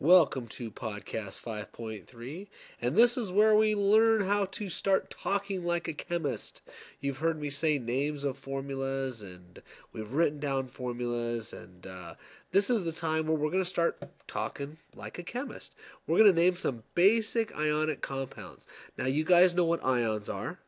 [0.00, 2.46] Welcome to Podcast 5.3,
[2.80, 6.62] and this is where we learn how to start talking like a chemist.
[7.00, 9.60] You've heard me say names of formulas, and
[9.92, 12.14] we've written down formulas, and uh,
[12.52, 15.74] this is the time where we're going to start talking like a chemist.
[16.06, 18.68] We're going to name some basic ionic compounds.
[18.96, 20.60] Now, you guys know what ions are,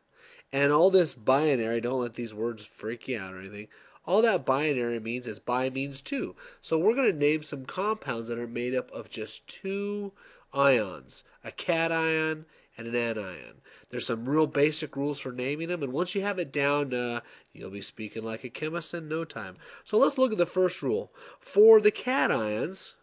[0.53, 3.69] and all this binary, don't let these words freak you out or anything.
[4.07, 6.35] All that binary means is bi means two.
[6.63, 10.13] So we're going to name some compounds that are made up of just two
[10.53, 13.61] ions, a cation and an anion.
[13.91, 17.21] There's some real basic rules for naming them, and once you have it down, uh,
[17.53, 19.57] you'll be speaking like a chemist in no time.
[19.85, 21.13] So let's look at the first rule.
[21.39, 22.95] For the cations,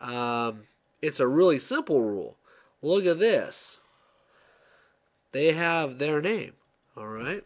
[0.00, 0.62] um,
[1.02, 2.38] it's a really simple rule.
[2.80, 3.78] Look at this.
[5.32, 6.52] They have their name,
[6.96, 7.44] all right?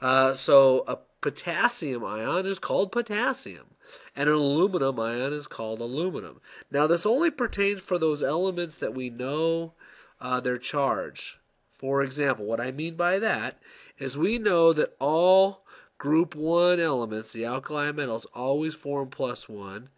[0.00, 3.74] Uh, so a potassium ion is called potassium,
[4.14, 6.40] and an aluminum ion is called aluminum.
[6.70, 9.72] Now, this only pertains for those elements that we know
[10.20, 11.38] uh, their charge.
[11.78, 13.58] For example, what I mean by that
[13.98, 15.64] is we know that all
[15.98, 19.88] group 1 elements, the alkali metals, always form plus 1.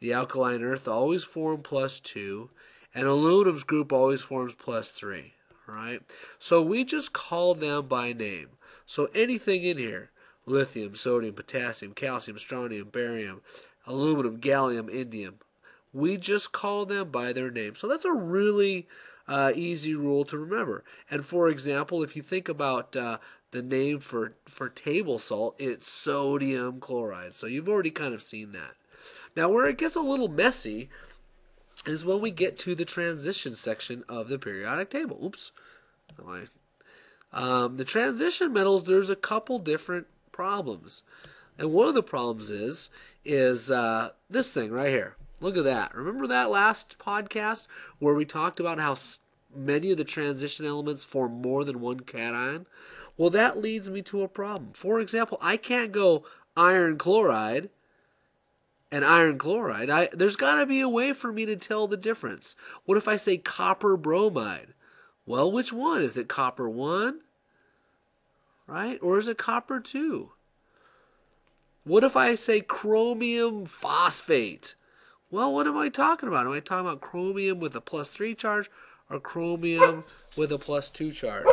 [0.00, 2.50] The alkaline earth always form plus 2.
[2.94, 5.32] And aluminum's group always forms plus 3.
[5.68, 6.00] All right?
[6.38, 8.48] So we just call them by name.
[8.86, 10.10] So anything in here,
[10.50, 13.40] lithium, sodium, potassium, calcium, strontium, barium,
[13.86, 15.34] aluminum, gallium, indium.
[15.92, 17.74] We just call them by their name.
[17.74, 18.86] So that's a really
[19.26, 20.84] uh, easy rule to remember.
[21.10, 23.18] And for example, if you think about uh,
[23.50, 27.34] the name for, for table salt, it's sodium chloride.
[27.34, 28.74] So you've already kind of seen that.
[29.36, 30.90] Now, where it gets a little messy
[31.86, 35.18] is when we get to the transition section of the periodic table.
[35.24, 35.52] Oops.
[37.32, 41.02] Um, the transition metals, there's a couple different problems.
[41.58, 42.90] And one of the problems is
[43.24, 45.16] is uh, this thing right here.
[45.40, 45.94] Look at that.
[45.94, 47.66] Remember that last podcast
[47.98, 48.94] where we talked about how
[49.54, 52.66] many of the transition elements form more than one cation?
[53.16, 54.72] Well, that leads me to a problem.
[54.72, 56.24] For example, I can't go
[56.56, 57.70] iron chloride
[58.90, 59.90] and iron chloride.
[59.90, 62.56] I, there's got to be a way for me to tell the difference.
[62.84, 64.74] What if I say copper bromide?
[65.26, 66.02] Well, which one?
[66.02, 67.20] Is it copper 1?
[68.70, 69.00] Right?
[69.02, 70.30] Or is it copper two?
[71.82, 74.76] What if I say chromium phosphate?
[75.28, 76.46] Well, what am I talking about?
[76.46, 78.70] Am I talking about chromium with a plus 3 charge
[79.10, 80.04] or chromium
[80.36, 81.46] with a plus 2 charge?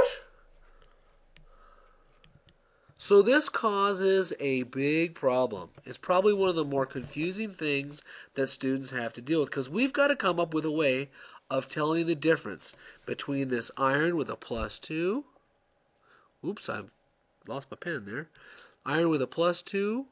[2.99, 5.69] So this causes a big problem.
[5.85, 8.03] It's probably one of the more confusing things
[8.35, 11.09] that students have to deal with because we've got to come up with a way
[11.49, 12.75] of telling the difference
[13.07, 15.23] between this iron with a plus 2.
[16.43, 16.93] Oops, I've
[17.47, 18.29] lost my pen there.
[18.85, 20.05] Iron with a plus 2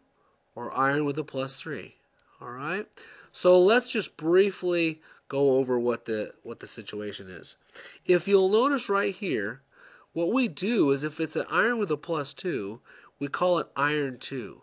[0.56, 1.96] or iron with a plus 3.
[2.42, 2.88] All right?
[3.32, 7.56] So let's just briefly go over what the what the situation is.
[8.06, 9.62] If you'll notice right here,
[10.14, 12.80] what we do is if it's an iron with a plus 2,
[13.20, 14.62] we call it iron 2.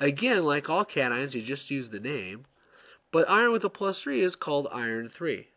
[0.00, 2.46] Again, like all cations, you just use the name.
[3.10, 5.48] But iron with a plus 3 is called iron 3.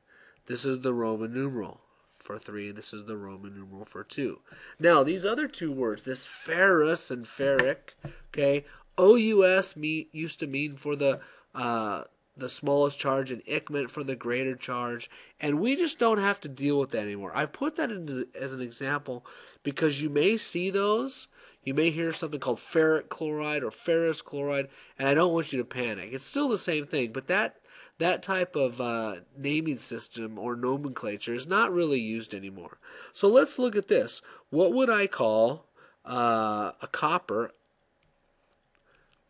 [0.48, 1.82] This is the Roman numeral
[2.26, 2.72] for 3.
[2.72, 4.40] This is the Roman numeral for 2.
[4.80, 7.94] Now, these other two words, this ferrous and ferric,
[8.34, 8.66] okay,
[8.98, 11.20] OUS mean, used to mean for the
[11.54, 12.04] uh,
[12.38, 15.10] the smallest charge and ic meant for the greater charge.
[15.40, 17.32] And we just don't have to deal with that anymore.
[17.34, 19.26] I put that into, as an example
[19.64, 21.28] because you may see those.
[21.66, 25.58] You may hear something called ferric chloride or ferrous chloride, and I don't want you
[25.58, 26.12] to panic.
[26.14, 27.58] It's still the same thing, but that
[27.98, 32.78] that type of uh, naming system or nomenclature is not really used anymore.
[33.14, 34.22] So let's look at this.
[34.52, 35.66] What would I call
[36.06, 37.52] uh, a copper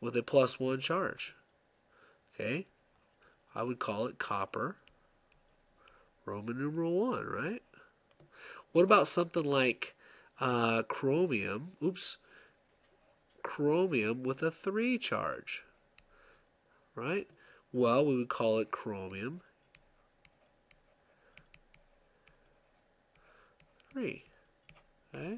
[0.02, 1.36] with a plus one charge?
[2.34, 2.68] Okay,
[3.56, 4.76] I would call it copper,
[6.26, 7.64] Roman numeral one, right?
[8.74, 9.96] What about something like
[10.42, 11.72] uh, chromium?
[11.82, 12.18] Oops,
[13.46, 15.62] chromium with a three charge,
[16.96, 17.28] right?
[17.72, 19.42] Well, we would call it chromium
[23.94, 24.24] 3.
[25.14, 25.38] Okay?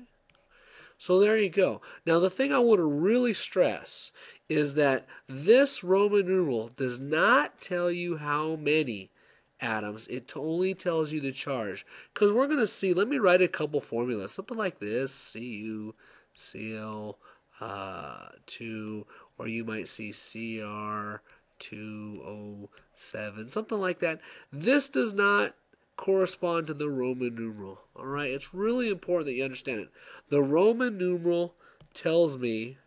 [0.98, 1.82] So there you go.
[2.06, 4.12] Now the thing I want to really stress
[4.50, 9.12] is that this Roman numeral does not tell you how many
[9.60, 10.08] atoms.
[10.08, 11.86] It only tells you the charge.
[12.14, 14.32] Because we're going to see, let me write a couple formulas.
[14.32, 15.94] Something like this, Cu,
[16.36, 17.18] Cl,
[17.60, 19.06] uh, 2,
[19.38, 21.18] or you might see Cr,
[21.60, 24.20] 207, something like that.
[24.52, 25.56] This does not
[25.96, 27.80] correspond to the Roman numeral.
[27.96, 29.90] All right, it's really important that you understand it.
[30.30, 31.56] The Roman numeral
[31.94, 32.78] tells me,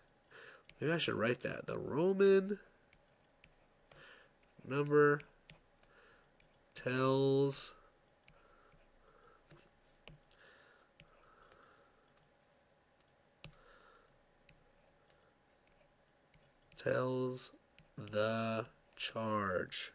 [0.80, 1.66] maybe I should write that.
[1.66, 2.58] The Roman
[4.66, 5.20] number
[6.74, 7.72] tells
[16.82, 17.50] tells
[17.96, 18.66] the
[18.96, 19.92] charge.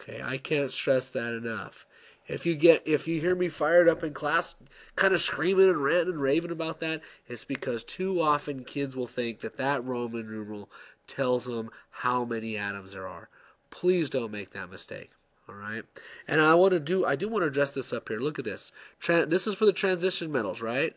[0.00, 1.86] Okay, I can't stress that enough.
[2.26, 4.56] If you get if you hear me fired up in class
[4.96, 9.06] kind of screaming and ranting and raving about that, it's because too often kids will
[9.06, 10.70] think that that Roman numeral
[11.06, 13.28] tells them how many atoms there are.
[13.70, 15.10] Please don't make that mistake.
[15.48, 15.82] All right.
[16.28, 18.20] And I want to do I do want to address this up here.
[18.20, 18.72] Look at this.
[19.00, 20.94] Tran- this is for the transition metals, right?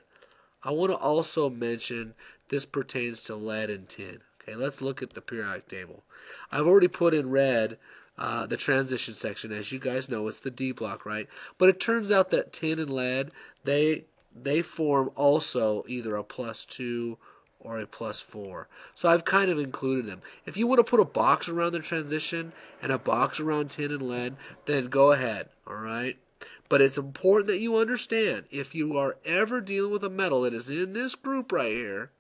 [0.66, 2.16] I want to also mention
[2.50, 4.20] this pertains to lead and tin.
[4.42, 6.04] Okay, let's look at the periodic table.
[6.52, 7.78] I've already put in red
[8.18, 9.52] uh, the transition section.
[9.52, 11.28] As you guys know, it's the D block, right?
[11.58, 13.32] But it turns out that tin and lead,
[13.64, 17.18] they they form also either a plus two
[17.60, 18.68] or a plus four.
[18.94, 20.22] So I've kind of included them.
[20.46, 23.92] If you want to put a box around the transition and a box around tin
[23.92, 24.36] and lead,
[24.66, 26.18] then go ahead, all right?
[26.68, 30.54] But it's important that you understand if you are ever dealing with a metal that
[30.54, 32.12] is in this group right here,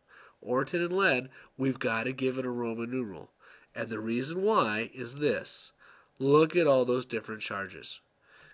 [0.41, 3.31] or tin and lead, we've got to give it a Roman numeral.
[3.73, 5.71] And the reason why is this.
[6.19, 7.99] Look at all those different charges.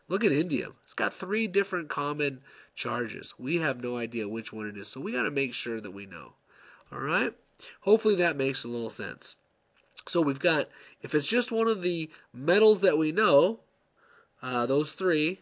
[0.08, 0.74] Look at indium.
[0.84, 2.42] It's got three different common
[2.74, 3.36] charges.
[3.38, 5.92] We have no idea which one it is, so we got to make sure that
[5.92, 6.34] we know.
[6.92, 7.34] All right?
[7.82, 9.36] Hopefully that makes a little sense.
[10.08, 10.68] So we've got,
[11.02, 13.60] if it's just one of the metals that we know,
[14.42, 15.42] uh, those three,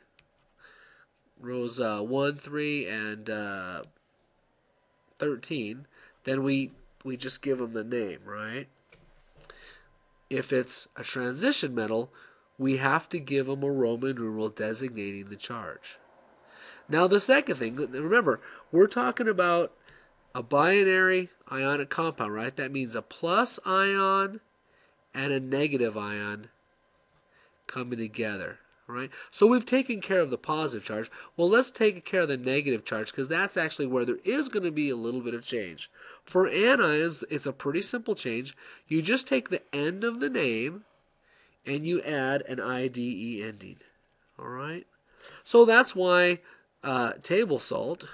[1.40, 3.84] rows uh, 1, 3, and uh,
[5.18, 5.88] 13,
[6.24, 6.72] then we,
[7.04, 8.68] we just give them the name, right?
[10.30, 12.12] If it's a transition metal,
[12.58, 15.98] we have to give them a Roman numeral designating the charge.
[16.88, 19.72] Now, the second thing, remember, we're talking about
[20.36, 22.56] a binary ionic compound, right?
[22.56, 24.42] That means a plus ion
[25.14, 26.50] and a negative ion
[27.68, 28.60] coming together
[28.90, 29.12] right?
[29.30, 31.12] So we've taken care of the positive charge.
[31.38, 34.64] Well, let's take care of the negative charge because that's actually where there is going
[34.64, 35.92] to be a little bit of change.
[36.26, 38.58] For anions, it's a pretty simple change.
[38.88, 40.86] You just take the end of the name
[41.66, 43.78] and you add an IDE ending,
[44.40, 44.88] all right?
[45.44, 46.40] So that's why
[46.84, 48.06] uh, table salt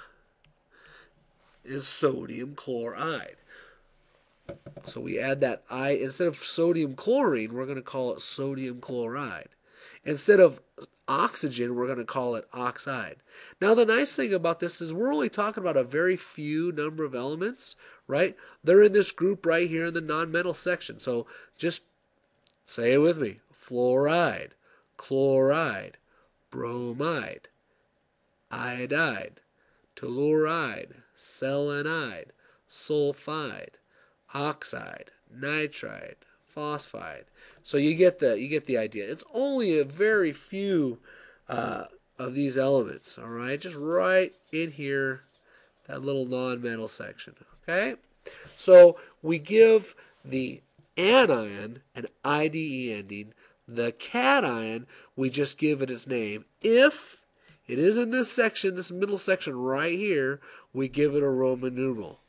[1.63, 3.37] is sodium chloride.
[4.83, 8.81] So we add that I, instead of sodium chlorine, we're going to call it sodium
[8.81, 9.49] chloride.
[10.05, 10.61] Instead of
[11.07, 13.17] oxygen, we're going to call it oxide.
[13.59, 17.03] Now, the nice thing about this is we're only talking about a very few number
[17.03, 17.75] of elements,
[18.07, 18.35] right?
[18.63, 20.99] They're in this group right here in the nonmetal section.
[20.99, 21.83] So just
[22.65, 24.51] say it with me fluoride,
[24.97, 25.97] chloride,
[26.51, 27.47] bromide,
[28.51, 29.41] iodide,
[29.95, 32.27] telluride, selenide,
[32.69, 33.75] sulfide,
[34.33, 36.15] oxide, nitride,
[36.55, 37.25] phosphide.
[37.63, 39.09] So you get the you get the idea.
[39.11, 40.99] It's only a very few
[41.49, 41.85] uh,
[42.17, 43.17] of these elements.
[43.17, 45.21] All right, just right in here,
[45.87, 47.35] that little non-metal section.
[47.63, 47.95] Okay,
[48.55, 50.61] so we give the
[50.97, 53.33] anion an IDE ending.
[53.67, 54.85] The cation,
[55.15, 56.45] we just give it its name.
[56.61, 57.17] If
[57.67, 60.39] it is in this section, this middle section right here,
[60.71, 62.19] we give it a Roman numeral.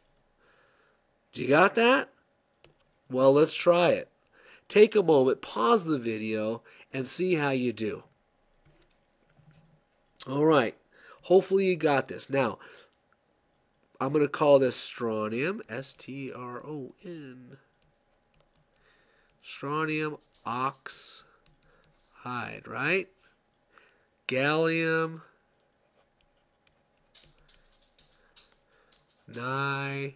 [1.35, 2.09] Do you got that?
[3.11, 4.09] Well, let's try it
[4.69, 8.03] take a moment, pause the video, and see how you do.
[10.29, 10.77] All right.
[11.23, 12.31] Hopefully you got this.
[12.31, 12.59] Now,
[14.01, 17.57] I'm going to call this strontium, S T R O N.
[19.43, 21.27] Strontium oxide,
[22.67, 23.09] right?
[24.29, 25.23] Gallium
[29.33, 30.15] nitride.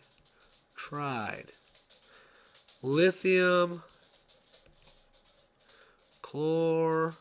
[2.83, 3.83] Lithium
[6.31, 7.17] Chlor.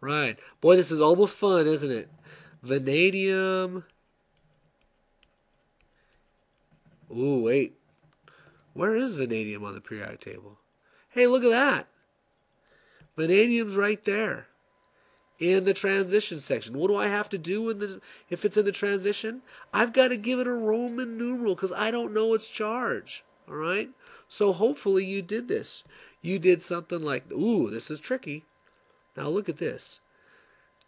[0.00, 0.38] Right.
[0.60, 2.08] Boy, this is almost fun, isn't it?
[2.62, 3.84] Vanadium.
[7.14, 7.76] Ooh, wait.
[8.72, 10.58] Where is vanadium on the periodic table?
[11.10, 11.86] Hey, look at that.
[13.16, 14.46] Vanadium's right there
[15.38, 16.78] in the transition section.
[16.78, 19.42] What do I have to do in the if it's in the transition?
[19.74, 23.24] I've got to give it a Roman numeral because I don't know its charge.
[23.48, 23.90] All right?
[24.28, 25.82] So hopefully you did this.
[26.22, 28.44] You did something like, ooh, this is tricky.
[29.16, 30.00] Now look at this.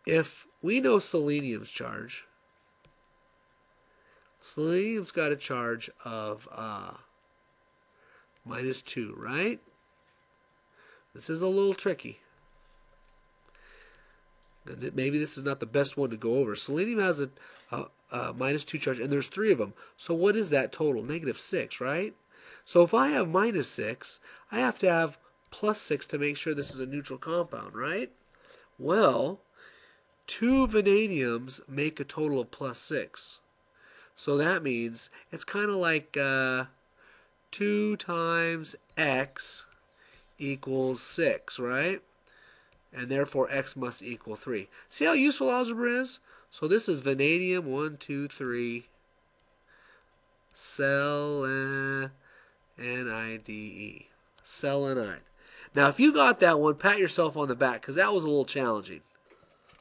[0.07, 2.27] If we know selenium's charge,
[4.41, 6.95] selenium's got a charge of uh,
[8.45, 9.61] minus 2, right?
[11.15, 12.21] This is a little tricky.
[14.67, 16.55] And maybe this is not the best one to go over.
[16.55, 17.31] Selenium has a,
[17.71, 19.75] a, a minus 2 charge, and there's three of them.
[19.97, 21.03] So what is that total?
[21.03, 22.15] Negative 6, right?
[22.65, 24.21] So if I have minus 6,
[24.51, 25.19] I have to have
[25.53, 28.11] plus 6 to make sure this is a neutral compound, right?
[28.79, 29.39] Well,
[30.27, 33.39] two vanadiums make a total of plus 6.
[34.17, 36.65] So that means it's kind of like uh,
[37.53, 39.67] 2 times x
[40.39, 42.03] equals 6, right?
[42.93, 44.69] And therefore x must equal 3.
[44.89, 46.21] See how useful algebra is?
[46.51, 48.87] So this is vanadium 1, 2, 3,
[50.55, 52.11] selenide,
[54.45, 55.21] selenide.
[55.75, 58.29] Now if you got that one, pat yourself on the back because that was a
[58.29, 59.01] little challenging.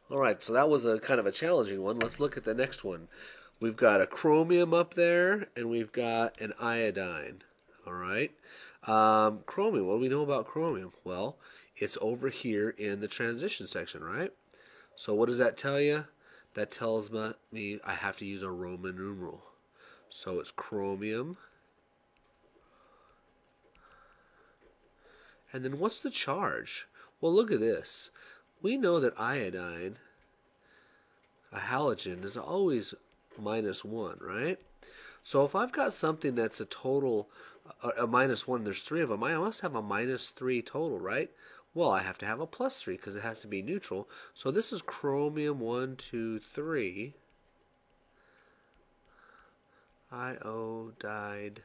[0.10, 2.00] All right, so that was a kind of a challenging one.
[2.00, 3.08] Let's look at the next one.
[3.62, 7.44] We've got a chromium up there, and we've got an iodine.
[7.86, 8.32] All right.
[8.88, 10.94] Um, chromium, what do we know about chromium?
[11.04, 11.38] Well,
[11.78, 14.34] it's over here in the transition section, right?
[14.96, 16.06] So what does that tell you?
[16.56, 17.12] That tells
[17.52, 19.44] me I have to use a Roman numeral.
[20.10, 21.38] So it's chromium.
[25.54, 26.88] And then what's the charge?
[27.20, 28.10] Well, look at this.
[28.62, 29.98] We know that iodine,
[31.52, 32.94] a halogen, is always
[33.38, 34.60] minus 1, right?
[35.24, 37.30] So if I've got something that's a total,
[37.84, 41.00] a, a minus 1, there's three of them, I must have a minus 3 total,
[41.00, 41.30] right?
[41.74, 44.10] Well, I have to have a plus 3 because it has to be neutral.
[44.34, 47.14] So this is chromium 1, 2, 3.
[50.12, 51.62] Iodide.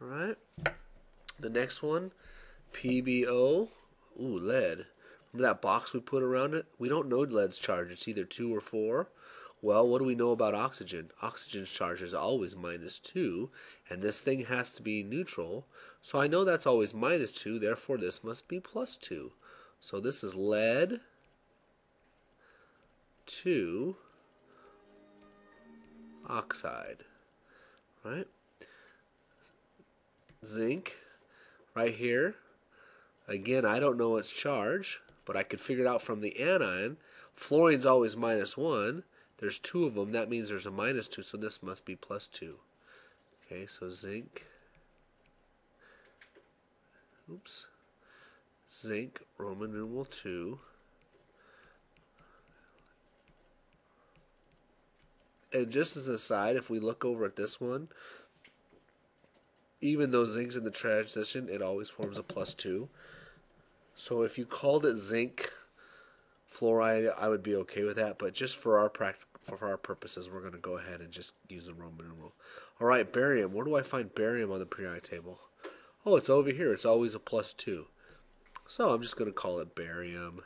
[0.00, 0.36] All right.
[1.38, 2.12] The next one,
[2.72, 3.68] PbO.
[4.20, 4.86] Ooh, lead.
[5.32, 6.66] Remember that box we put around it?
[6.78, 7.90] We don't know lead's charge.
[7.90, 9.08] It's either 2 or 4.
[9.60, 11.10] Well, what do we know about oxygen?
[11.22, 13.50] Oxygen's charge is always minus 2,
[13.88, 15.66] and this thing has to be neutral.
[16.02, 19.32] So I know that's always minus 2, therefore this must be plus 2.
[19.80, 21.00] So this is lead
[23.26, 23.96] 2
[26.28, 27.04] oxide,
[28.04, 28.28] right?
[30.44, 30.92] Zinc
[31.74, 32.34] right here.
[33.26, 36.96] Again, I don't know its charge but I could figure it out from the anion.
[37.36, 39.02] Fluorine's always minus 1.
[39.38, 40.12] There's two of them.
[40.12, 42.56] That means there's a minus 2, so this must be plus 2.
[43.46, 44.46] Okay, so zinc.
[47.30, 47.66] Oops.
[48.70, 50.58] Zinc, Roman numeral 2.
[55.52, 57.88] And just as an aside, if we look over at this one,
[59.84, 62.88] even though zinc's in the transition, it always forms a plus 2.
[63.94, 65.52] So if you called it zinc
[66.50, 68.18] fluoride, I would be okay with that.
[68.18, 71.34] But just for our practice, for our purposes, we're going to go ahead and just
[71.50, 72.32] use the Roman numeral.
[72.80, 73.52] All right, barium.
[73.52, 75.38] Where do I find barium on the periodic table?
[76.06, 76.72] Oh, it's over here.
[76.72, 77.86] It's always a plus two.
[78.66, 80.40] So I'm just going to call it barium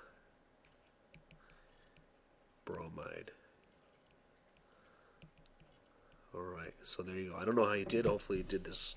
[2.65, 3.31] bromide.
[6.39, 7.37] All right, so there you go.
[7.37, 8.07] I don't know how you did.
[8.07, 8.95] Hopefully you did this.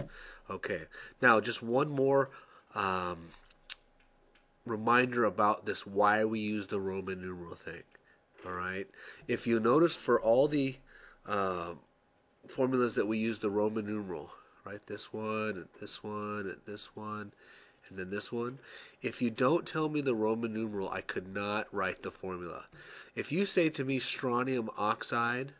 [0.47, 0.81] Okay,
[1.23, 2.29] now just one more
[2.75, 3.29] um,
[4.65, 7.81] reminder about this why we use the Roman numeral thing.
[8.45, 8.87] All right.
[9.27, 10.75] If you notice for all the
[11.25, 11.73] uh,
[12.47, 14.29] formulas that we use the Roman numeral,
[14.63, 14.85] right?
[14.85, 17.31] This one, and this one, and this one,
[17.89, 18.59] and then this one.
[19.01, 22.65] If you don't tell me the Roman numeral, I could not write the formula.
[23.15, 25.53] If you say to me strontium oxide,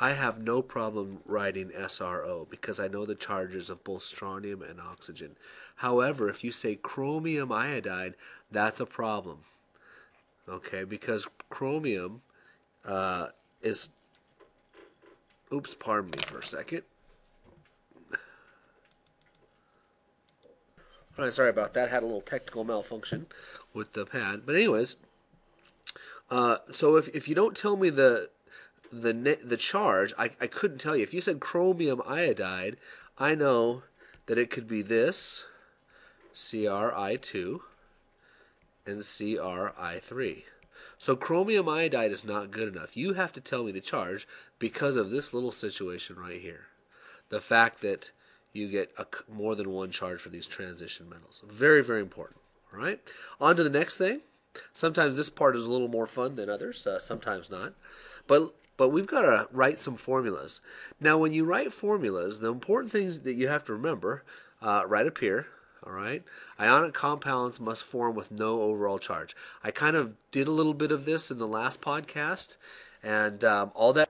[0.00, 4.80] I have no problem writing SRO because I know the charges of both strontium and
[4.80, 5.36] oxygen.
[5.76, 8.14] However, if you say chromium iodide,
[8.50, 9.38] that's a problem.
[10.48, 12.22] Okay, because chromium
[12.84, 13.28] uh,
[13.62, 13.90] is.
[15.52, 16.82] Oops, pardon me for a second.
[21.16, 21.90] All right, sorry about that.
[21.90, 23.26] Had a little technical malfunction
[23.72, 24.42] with the pad.
[24.44, 24.96] But anyways,
[26.28, 28.30] uh, so if, if you don't tell me the
[29.02, 31.02] the the charge, I, I couldn't tell you.
[31.02, 32.76] If you said chromium iodide,
[33.18, 33.82] I know
[34.26, 35.44] that it could be this,
[36.34, 37.60] CRI2,
[38.86, 40.42] and CRI3.
[40.98, 42.96] So chromium iodide is not good enough.
[42.96, 44.26] You have to tell me the charge
[44.58, 46.66] because of this little situation right here.
[47.28, 48.10] The fact that
[48.52, 51.42] you get a, more than one charge for these transition metals.
[51.48, 52.40] Very, very important.
[52.72, 53.00] All right.
[53.40, 54.20] On to the next thing.
[54.72, 56.86] Sometimes this part is a little more fun than others.
[56.86, 57.74] Uh, sometimes not.
[58.26, 60.60] But but we've got to write some formulas.
[61.00, 64.24] Now, when you write formulas, the important things that you have to remember
[64.60, 65.46] uh, right up here,
[65.86, 66.22] all right,
[66.58, 69.36] ionic compounds must form with no overall charge.
[69.62, 72.56] I kind of did a little bit of this in the last podcast,
[73.02, 74.08] and um, all that.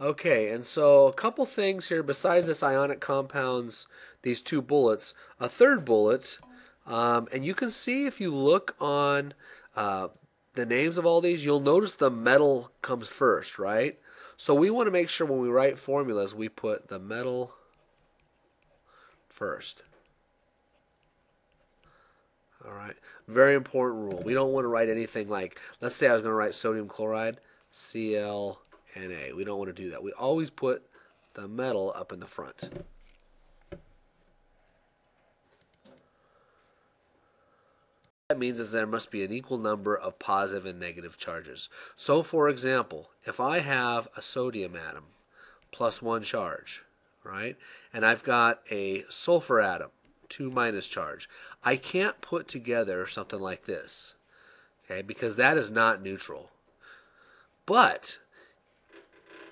[0.00, 3.86] Okay, and so a couple things here besides this ionic compounds,
[4.22, 6.38] these two bullets, a third bullet,
[6.86, 9.34] um, and you can see if you look on
[9.76, 10.08] uh,
[10.54, 13.98] the names of all these, you'll notice the metal comes first, right?
[14.36, 17.52] So we want to make sure when we write formulas, we put the metal
[19.28, 19.82] first.
[22.66, 22.96] All right.
[23.26, 24.22] Very important rule.
[24.24, 26.88] We don't want to write anything like, let's say I was going to write sodium
[26.88, 27.38] chloride,
[27.72, 28.56] ClNa.
[29.34, 30.02] We don't want to do that.
[30.02, 30.82] We always put
[31.34, 32.68] the metal up in the front.
[38.30, 41.68] That means is there must be an equal number of positive and negative charges.
[41.96, 45.06] So for example, if I have a sodium atom
[45.72, 46.84] plus one charge,
[47.24, 47.56] right,
[47.92, 49.90] and I've got a sulfur atom
[50.28, 51.28] 2 minus charge.
[51.64, 54.14] I can't put together something like this,
[54.84, 56.52] okay, because that is not neutral.
[57.66, 58.20] But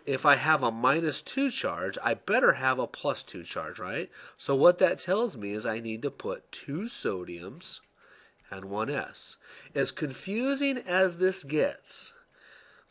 [0.06, 4.08] if I have a minus 2 charge, I better have a plus 2 charge, right?
[4.36, 7.80] So what that tells me is I need to put two sodiums
[8.50, 9.36] and one S.
[9.74, 12.12] As confusing as this gets,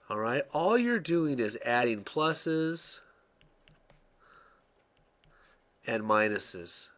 [0.10, 3.00] all right, all you're doing is adding pluses
[5.86, 6.90] and minuses.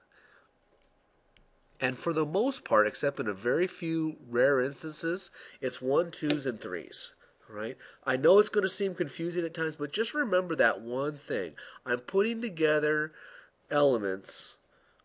[1.82, 6.46] And for the most part, except in a very few rare instances, it's one, twos,
[6.46, 7.12] and threes.
[7.48, 7.78] Right?
[8.06, 11.54] I know it's going to seem confusing at times, but just remember that one thing.
[11.84, 13.12] I'm putting together
[13.72, 14.56] elements,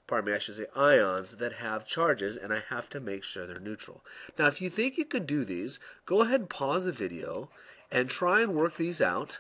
[0.07, 3.47] pardon me, I should say ions that have charges, and I have to make sure
[3.47, 4.05] they're neutral.
[4.39, 7.51] Now, if you think you can do these, go ahead and pause the video
[7.91, 9.39] and try and work these out,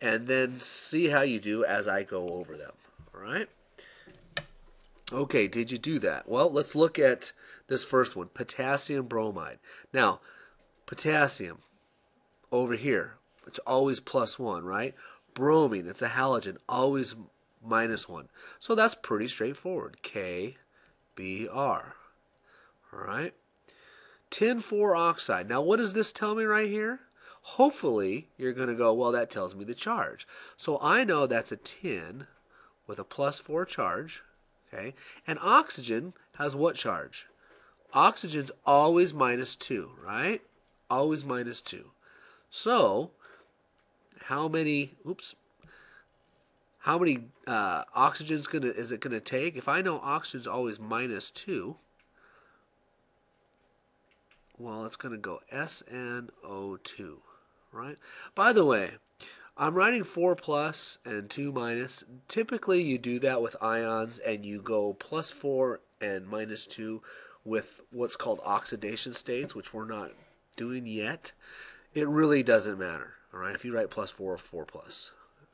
[0.00, 2.72] and then see how you do as I go over them.
[3.14, 3.48] All right?
[5.12, 6.28] Okay, did you do that?
[6.28, 7.32] Well, let's look at
[7.66, 9.58] this first one, potassium bromide.
[9.92, 10.20] Now,
[10.86, 11.58] potassium
[12.52, 13.14] over here,
[13.46, 14.94] it's always plus one, right?
[15.34, 17.14] Bromine, it's a halogen, always
[17.64, 18.28] minus one.
[18.58, 20.02] So that's pretty straightforward.
[20.02, 20.56] K,
[21.14, 21.94] B, R.
[22.92, 23.34] All right.
[24.30, 25.48] 4 oxide.
[25.48, 27.00] Now, what does this tell me right here?
[27.42, 30.26] Hopefully, you're going to go, well, that tells me the charge.
[30.56, 32.26] So I know that's a tin
[32.86, 34.22] with a plus 4 charge.
[34.72, 34.94] Okay?
[35.26, 37.26] And oxygen has what charge?
[37.92, 40.42] Oxygen's always minus 2, right?
[40.88, 41.90] Always minus 2.
[42.50, 43.10] So,
[44.24, 45.34] how many, oops,
[46.80, 49.56] how many uh, oxygen's gonna is it gonna take?
[49.56, 51.76] If I know oxygen's always minus two,
[54.58, 57.18] well, it's gonna go SnO2,
[57.72, 57.98] right?
[58.34, 58.92] By the way,
[59.58, 62.02] I'm writing 4 plus and 2 minus.
[62.28, 67.02] Typically, you do that with ions and you go plus 4 and minus 2
[67.44, 70.12] with what's called oxidation states, which we're not
[70.56, 71.32] doing yet.
[71.92, 75.10] It really doesn't matter, all right, if you write plus 4 or 4 plus.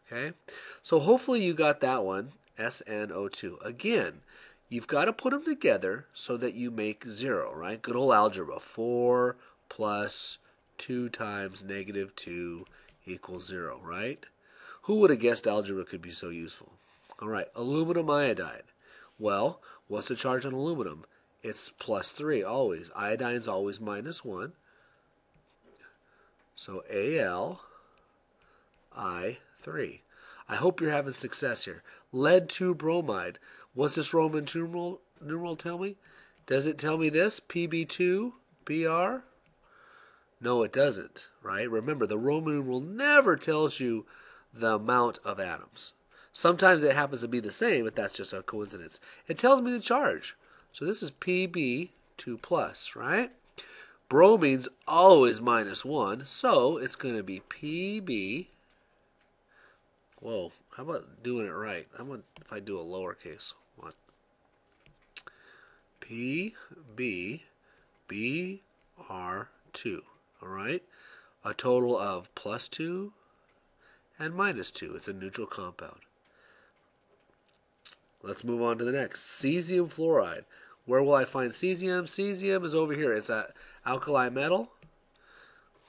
[0.07, 0.35] Okay,
[0.83, 3.65] so hopefully you got that one, SnO2.
[3.65, 4.21] Again,
[4.69, 7.83] you've got to put them together so that you make 0, right?
[7.83, 8.61] Good old algebra.
[8.61, 9.37] 4
[9.69, 10.39] plus
[10.79, 12.67] 2 times negative 2
[13.05, 14.25] equals 0, right?
[14.83, 16.73] Who would have guessed algebra could be so useful?
[17.21, 18.63] All right, aluminum iodide.
[19.19, 21.05] Well, what's the charge on aluminum?
[21.43, 22.93] It's plus 3 always.
[22.97, 24.53] Iodine's always minus 1.
[26.55, 27.63] So Al
[28.95, 30.01] I 3.
[30.49, 31.83] I hope you're having success here.
[32.13, 33.41] Lead 2 bromide.
[33.75, 35.97] What's this Roman numeral, numeral tell me?
[36.47, 37.41] Does it tell me this?
[37.41, 38.33] PB2
[38.65, 39.25] BR?
[40.41, 41.69] No, it doesn't, right?
[41.69, 44.07] Remember, the Roman numeral never tells you
[44.55, 45.95] the amount of atoms.
[46.33, 49.01] Sometimes it happens to be the same, but that's just a coincidence.
[49.27, 50.37] It tells me the charge.
[50.71, 53.33] So this is PB 2 plus, right?
[54.09, 58.47] Bromine's always minus 1, so it's going to be PB.
[60.27, 61.87] Whoa, how about doing it right?
[61.97, 63.53] How about if I do a lowercase?
[63.77, 63.95] What?
[66.01, 67.43] PB
[68.09, 68.59] BR2
[70.43, 70.83] all right?
[71.45, 73.13] A total of plus 2
[74.19, 74.97] and minus 2.
[74.97, 76.01] It's a neutral compound.
[78.21, 79.21] Let's move on to the next.
[79.41, 80.43] Cesium fluoride.
[80.87, 82.03] Where will I find cesium?
[82.03, 83.15] Cesium is over here.
[83.15, 83.45] It's an
[83.87, 84.73] alkali metal.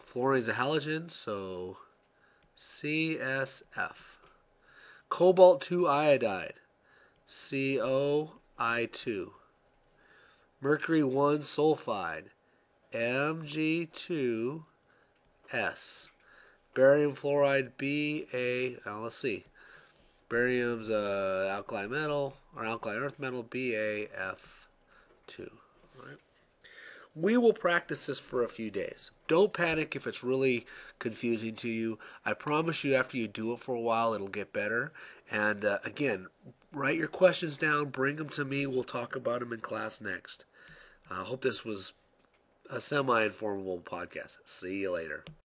[0.05, 1.77] Fluorine is a halogen, so
[2.55, 4.16] CSF.
[5.09, 6.53] Cobalt 2 iodide.
[7.27, 9.31] COI2.
[10.61, 12.25] Mercury 1 sulfide.
[12.93, 14.61] Mg2S.
[16.73, 18.79] Barium fluoride BA.
[18.85, 19.45] Now let's see.
[20.29, 25.49] Barium's uh, alkali metal or alkali earth metal BaF2.
[27.19, 29.09] We will practice this for a few days.
[29.27, 30.67] Don't panic if it's really
[30.99, 31.97] confusing to you.
[32.25, 34.91] I promise you, after you do it for a while, it'll get better.
[35.31, 36.27] And uh, again,
[36.71, 38.67] write your questions down, bring them to me.
[38.67, 40.45] We'll talk about them in class next.
[41.09, 41.93] I uh, hope this was
[42.69, 44.37] a semi informal podcast.
[44.45, 45.23] See you later.